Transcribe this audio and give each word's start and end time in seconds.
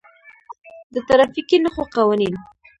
د 0.93 0.95
ترافیکي 1.09 1.57
نښو 1.63 1.83
قوانین: 1.95 2.33